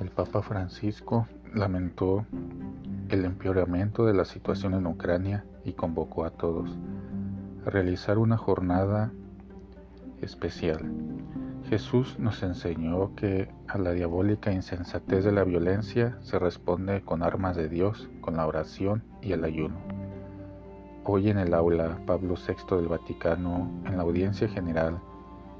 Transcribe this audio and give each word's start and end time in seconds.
El 0.00 0.10
Papa 0.10 0.42
Francisco 0.42 1.26
lamentó 1.54 2.26
el 3.08 3.24
empeoramiento 3.24 4.06
de 4.06 4.14
la 4.14 4.24
situación 4.24 4.74
en 4.74 4.86
Ucrania 4.86 5.44
y 5.64 5.74
convocó 5.74 6.24
a 6.24 6.30
todos 6.30 6.70
a 7.66 7.70
realizar 7.70 8.18
una 8.18 8.36
jornada 8.36 9.12
especial. 10.20 10.90
Jesús 11.68 12.18
nos 12.18 12.42
enseñó 12.42 13.14
que 13.14 13.48
a 13.68 13.78
la 13.78 13.92
diabólica 13.92 14.52
insensatez 14.52 15.24
de 15.24 15.32
la 15.32 15.44
violencia 15.44 16.18
se 16.20 16.38
responde 16.38 17.02
con 17.02 17.22
armas 17.22 17.56
de 17.56 17.68
Dios, 17.68 18.08
con 18.20 18.36
la 18.36 18.46
oración 18.46 19.04
y 19.20 19.32
el 19.32 19.44
ayuno. 19.44 19.76
Hoy 21.04 21.30
en 21.30 21.38
el 21.38 21.54
aula 21.54 21.98
Pablo 22.06 22.34
VI 22.34 22.76
del 22.76 22.88
Vaticano, 22.88 23.70
en 23.86 23.96
la 23.96 24.02
audiencia 24.02 24.48
general, 24.48 25.00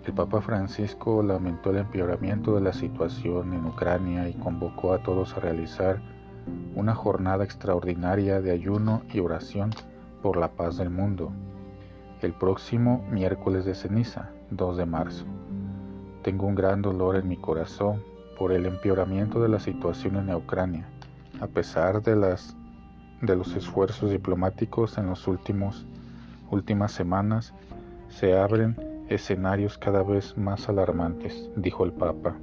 el 0.04 0.14
Papa 0.14 0.40
Francisco 0.40 1.22
lamentó 1.22 1.70
el 1.70 1.76
empeoramiento 1.76 2.56
de 2.56 2.60
la 2.60 2.72
situación 2.72 3.52
en 3.52 3.64
Ucrania 3.66 4.28
y 4.28 4.34
convocó 4.34 4.92
a 4.92 5.02
todos 5.02 5.36
a 5.36 5.40
realizar 5.40 6.00
una 6.74 6.92
jornada 6.92 7.44
extraordinaria 7.44 8.40
de 8.40 8.50
ayuno 8.50 9.02
y 9.12 9.20
oración 9.20 9.70
por 10.20 10.36
la 10.36 10.50
paz 10.50 10.76
del 10.76 10.90
mundo, 10.90 11.30
el 12.20 12.32
próximo 12.32 13.06
miércoles 13.12 13.64
de 13.64 13.76
ceniza, 13.76 14.30
2 14.50 14.76
de 14.76 14.86
marzo. 14.86 15.24
Tengo 16.22 16.46
un 16.46 16.56
gran 16.56 16.82
dolor 16.82 17.14
en 17.14 17.28
mi 17.28 17.36
corazón 17.36 18.02
por 18.36 18.50
el 18.50 18.66
empeoramiento 18.66 19.40
de 19.40 19.50
la 19.50 19.60
situación 19.60 20.16
en 20.16 20.34
Ucrania, 20.34 20.88
a 21.40 21.46
pesar 21.46 22.02
de, 22.02 22.16
las, 22.16 22.56
de 23.20 23.36
los 23.36 23.54
esfuerzos 23.54 24.10
diplomáticos 24.10 24.98
en 24.98 25.06
las 25.06 25.28
últimas 25.28 26.92
semanas, 26.92 27.54
se 28.08 28.36
abren 28.36 28.91
escenarios 29.14 29.78
cada 29.78 30.02
vez 30.02 30.36
más 30.36 30.68
alarmantes, 30.68 31.50
dijo 31.56 31.84
el 31.84 31.92
Papa. 31.92 32.36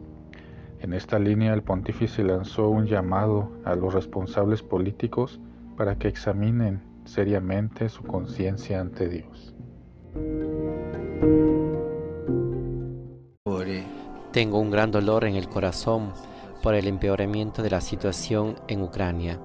En 0.79 0.93
esta 0.93 1.19
línea 1.19 1.53
el 1.53 1.63
pontífice 1.63 2.23
lanzó 2.23 2.69
un 2.69 2.85
llamado 2.85 3.51
a 3.65 3.75
los 3.75 3.93
responsables 3.93 4.63
políticos 4.63 5.39
para 5.75 5.97
que 5.97 6.07
examinen 6.07 6.81
seriamente 7.05 7.89
su 7.89 8.03
conciencia 8.03 8.79
ante 8.79 9.09
Dios. 9.09 9.55
Tengo 14.31 14.59
un 14.59 14.69
gran 14.69 14.91
dolor 14.91 15.25
en 15.25 15.35
el 15.35 15.49
corazón 15.49 16.13
por 16.61 16.75
el 16.75 16.87
empeoramiento 16.87 17.63
de 17.63 17.71
la 17.71 17.81
situación 17.81 18.55
en 18.67 18.83
Ucrania. 18.83 19.39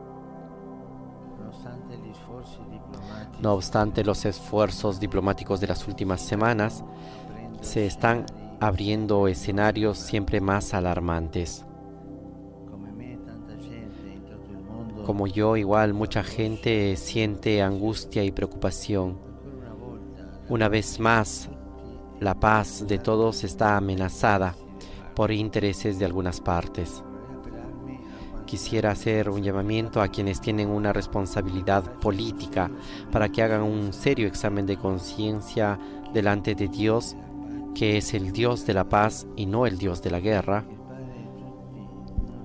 No 3.44 3.52
obstante 3.52 4.02
los 4.04 4.24
esfuerzos 4.24 4.98
diplomáticos 4.98 5.60
de 5.60 5.66
las 5.66 5.86
últimas 5.86 6.22
semanas, 6.22 6.82
se 7.60 7.84
están 7.84 8.24
abriendo 8.58 9.28
escenarios 9.28 9.98
siempre 9.98 10.40
más 10.40 10.72
alarmantes. 10.72 11.66
Como 15.04 15.26
yo, 15.26 15.58
igual 15.58 15.92
mucha 15.92 16.24
gente 16.24 16.96
siente 16.96 17.60
angustia 17.60 18.24
y 18.24 18.30
preocupación. 18.30 19.18
Una 20.48 20.70
vez 20.70 20.98
más, 20.98 21.50
la 22.20 22.40
paz 22.40 22.86
de 22.88 22.98
todos 22.98 23.44
está 23.44 23.76
amenazada 23.76 24.54
por 25.14 25.30
intereses 25.30 25.98
de 25.98 26.06
algunas 26.06 26.40
partes. 26.40 27.04
Quisiera 28.55 28.92
hacer 28.92 29.30
un 29.30 29.42
llamamiento 29.42 30.00
a 30.00 30.06
quienes 30.06 30.41
tienen 30.41 30.69
una 30.69 30.92
responsabilidad 30.92 31.98
política 31.98 32.70
para 33.11 33.28
que 33.28 33.42
hagan 33.42 33.62
un 33.62 33.92
serio 33.92 34.28
examen 34.28 34.64
de 34.64 34.77
conciencia 34.77 35.77
delante 36.12 36.55
de 36.55 36.69
Dios 36.69 37.16
que 37.74 37.96
es 37.96 38.14
el 38.14 38.30
Dios 38.30 38.64
de 38.64 38.74
la 38.74 38.88
paz 38.88 39.27
y 39.34 39.46
no 39.46 39.66
el 39.66 39.77
Dios 39.77 40.02
de 40.02 40.11
la 40.12 40.20
guerra, 40.20 40.64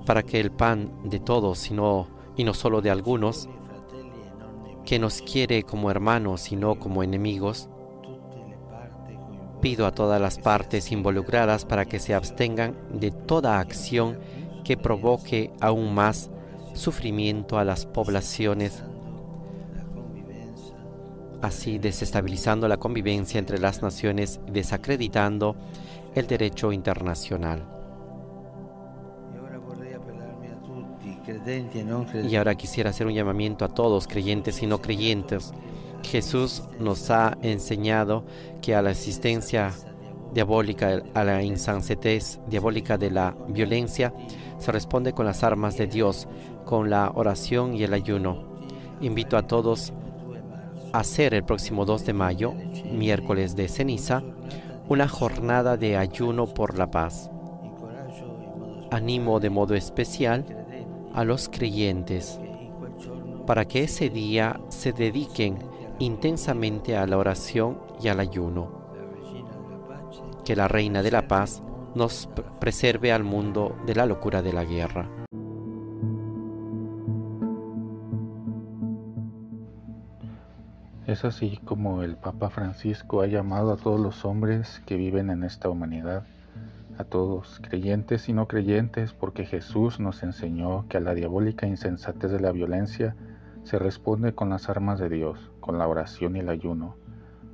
para 0.07 0.23
que 0.23 0.39
el 0.39 0.49
pan 0.49 0.91
de 1.03 1.19
todos 1.19 1.69
y 1.69 1.75
no, 1.75 2.07
y 2.35 2.43
no 2.43 2.55
solo 2.55 2.81
de 2.81 2.89
algunos, 2.89 3.47
que 4.85 4.97
nos 4.97 5.21
quiere 5.21 5.61
como 5.61 5.91
hermanos 5.91 6.51
y 6.51 6.55
no 6.55 6.79
como 6.79 7.03
enemigos, 7.03 7.69
pido 9.61 9.85
a 9.85 9.91
todas 9.91 10.19
las 10.19 10.39
partes 10.39 10.91
involucradas 10.91 11.65
para 11.65 11.85
que 11.85 11.99
se 11.99 12.15
abstengan 12.15 12.75
de 12.99 13.11
toda 13.11 13.59
acción 13.59 14.17
que 14.69 14.77
provoque 14.77 15.51
aún 15.61 15.95
más 15.95 16.29
sufrimiento 16.75 17.57
a 17.57 17.63
las 17.63 17.87
poblaciones 17.87 18.83
así 21.41 21.79
desestabilizando 21.79 22.67
la 22.67 22.77
convivencia 22.77 23.39
entre 23.39 23.57
las 23.57 23.81
naciones 23.81 24.39
y 24.45 24.51
desacreditando 24.51 25.55
el 26.13 26.27
derecho 26.27 26.71
internacional. 26.71 27.65
Y 32.29 32.35
ahora 32.35 32.53
quisiera 32.53 32.91
hacer 32.91 33.07
un 33.07 33.15
llamamiento 33.15 33.65
a 33.65 33.69
todos, 33.69 34.05
creyentes 34.05 34.61
y 34.61 34.67
no 34.67 34.83
creyentes. 34.83 35.51
Jesús 36.03 36.61
nos 36.79 37.09
ha 37.09 37.39
enseñado 37.41 38.23
que 38.61 38.75
a 38.75 38.83
la 38.83 38.91
existencia 38.91 39.73
diabólica, 40.33 41.01
a 41.13 41.23
la 41.23 41.43
insensatez 41.43 42.39
diabólica 42.47 42.97
de 42.97 43.11
la 43.11 43.35
violencia, 43.47 44.13
se 44.57 44.71
responde 44.71 45.13
con 45.13 45.25
las 45.25 45.43
armas 45.43 45.77
de 45.77 45.87
Dios, 45.87 46.27
con 46.65 46.89
la 46.89 47.11
oración 47.13 47.75
y 47.75 47.83
el 47.83 47.93
ayuno. 47.93 48.43
Invito 49.01 49.37
a 49.37 49.47
todos 49.47 49.93
hacer 50.93 51.33
el 51.33 51.43
próximo 51.43 51.85
2 51.85 52.05
de 52.05 52.13
mayo, 52.13 52.53
miércoles 52.91 53.55
de 53.55 53.67
ceniza, 53.67 54.23
una 54.87 55.07
jornada 55.07 55.77
de 55.77 55.97
ayuno 55.97 56.47
por 56.47 56.77
la 56.77 56.89
paz. 56.91 57.29
Animo 58.91 59.39
de 59.39 59.49
modo 59.49 59.75
especial 59.75 60.45
a 61.13 61.23
los 61.23 61.47
creyentes 61.47 62.39
para 63.49 63.67
que 63.67 63.81
ese 63.81 64.11
día 64.11 64.61
se 64.69 64.93
dediquen 64.93 65.57
intensamente 65.97 66.95
a 66.95 67.07
la 67.07 67.17
oración 67.17 67.79
y 67.99 68.07
al 68.07 68.19
ayuno. 68.19 68.78
Que 70.49 70.55
la 70.55 70.67
Reina 70.67 71.03
de 71.03 71.11
la 71.11 71.27
Paz 71.27 71.61
nos 71.93 72.27
preserve 72.59 73.13
al 73.13 73.23
mundo 73.23 73.77
de 73.85 73.93
la 73.93 74.07
locura 74.07 74.41
de 74.41 74.51
la 74.51 74.65
guerra. 74.65 75.07
Es 81.05 81.23
así 81.23 81.59
como 81.65 82.01
el 82.01 82.15
Papa 82.15 82.49
Francisco 82.49 83.21
ha 83.21 83.27
llamado 83.27 83.71
a 83.71 83.77
todos 83.77 83.99
los 83.99 84.25
hombres 84.25 84.81
que 84.87 84.95
viven 84.95 85.29
en 85.29 85.43
esta 85.43 85.69
humanidad, 85.69 86.25
a 86.97 87.03
todos, 87.03 87.61
creyentes 87.69 88.27
y 88.27 88.33
no 88.33 88.47
creyentes, 88.47 89.13
porque 89.13 89.45
Jesús 89.45 89.99
nos 89.99 90.23
enseñó 90.23 90.87
que 90.89 90.97
a 90.97 91.01
la 91.01 91.13
diabólica 91.13 91.67
insensatez 91.67 92.31
de 92.31 92.39
la 92.39 92.51
violencia 92.51 93.15
se 93.65 93.77
responde 93.77 94.33
con 94.33 94.49
las 94.49 94.67
armas 94.67 94.97
de 94.97 95.09
Dios, 95.09 95.51
con 95.59 95.77
la 95.77 95.87
oración 95.87 96.37
y 96.37 96.39
el 96.39 96.49
ayuno. 96.49 96.95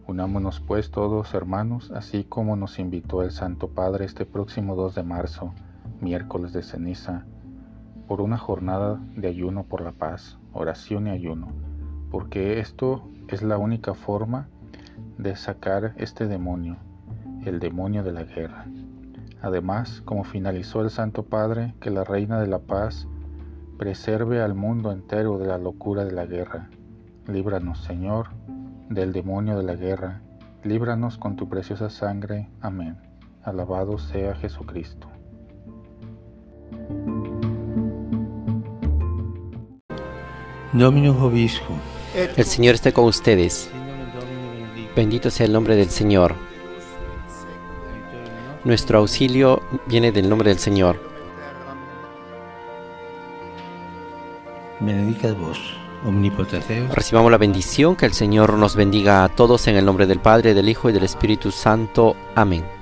Unámonos 0.07 0.59
pues 0.59 0.91
todos, 0.91 1.33
hermanos, 1.33 1.89
así 1.89 2.25
como 2.25 2.55
nos 2.55 2.77
invitó 2.77 3.23
el 3.23 3.31
Santo 3.31 3.69
Padre 3.69 4.05
este 4.05 4.27
próximo 4.27 4.75
2 4.75 4.93
de 4.93 5.01
marzo, 5.01 5.51
miércoles 5.99 6.53
de 6.53 6.61
ceniza, 6.61 7.25
por 8.07 8.21
una 8.21 8.37
jornada 8.37 8.99
de 9.15 9.27
ayuno 9.27 9.63
por 9.63 9.81
la 9.81 9.93
paz, 9.93 10.37
oración 10.53 11.07
y 11.07 11.09
ayuno, 11.09 11.47
porque 12.11 12.59
esto 12.59 13.09
es 13.29 13.41
la 13.41 13.57
única 13.57 13.95
forma 13.95 14.47
de 15.17 15.35
sacar 15.35 15.95
este 15.97 16.27
demonio, 16.27 16.77
el 17.43 17.59
demonio 17.59 18.03
de 18.03 18.11
la 18.11 18.25
guerra. 18.25 18.67
Además, 19.41 20.01
como 20.05 20.23
finalizó 20.23 20.81
el 20.81 20.91
Santo 20.91 21.23
Padre, 21.23 21.73
que 21.79 21.89
la 21.89 22.03
Reina 22.03 22.39
de 22.39 22.47
la 22.47 22.59
Paz 22.59 23.07
preserve 23.79 24.41
al 24.41 24.53
mundo 24.53 24.91
entero 24.91 25.39
de 25.39 25.47
la 25.47 25.57
locura 25.57 26.05
de 26.05 26.11
la 26.11 26.27
guerra. 26.27 26.69
Líbranos, 27.27 27.79
Señor, 27.83 28.27
del 28.89 29.13
demonio 29.13 29.57
de 29.57 29.63
la 29.63 29.75
guerra. 29.75 30.21
Líbranos 30.63 31.17
con 31.17 31.35
tu 31.35 31.47
preciosa 31.49 31.89
sangre. 31.89 32.49
Amén. 32.61 32.97
Alabado 33.43 33.97
sea 33.97 34.35
Jesucristo. 34.35 35.07
Dominus 40.73 41.17
Obiscum 41.21 41.77
el 42.15 42.45
Señor 42.45 42.75
esté 42.75 42.93
con 42.93 43.05
ustedes. 43.05 43.69
Bendito 44.95 45.29
sea 45.29 45.45
el 45.45 45.51
nombre 45.51 45.75
del 45.75 45.89
Señor. 45.89 46.33
Nuestro 48.63 48.99
auxilio 48.99 49.61
viene 49.87 50.13
del 50.13 50.29
nombre 50.29 50.49
del 50.49 50.59
Señor. 50.59 50.97
vos, 54.79 55.77
Recibamos 56.93 57.31
la 57.31 57.37
bendición, 57.37 57.95
que 57.95 58.05
el 58.05 58.13
Señor 58.13 58.53
nos 58.53 58.75
bendiga 58.75 59.23
a 59.23 59.29
todos 59.29 59.67
en 59.67 59.75
el 59.75 59.85
nombre 59.85 60.05
del 60.05 60.19
Padre, 60.19 60.53
del 60.53 60.69
Hijo 60.69 60.89
y 60.89 60.93
del 60.93 61.03
Espíritu 61.03 61.51
Santo. 61.51 62.15
Amén. 62.35 62.74